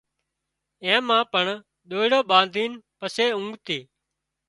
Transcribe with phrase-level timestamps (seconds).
[0.83, 1.45] اين مان پڻ
[1.89, 3.79] ۮئيڙو ٻانڌين پسي اونگتي